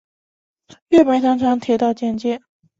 [0.87, 2.41] 月眉糖厂铁道简介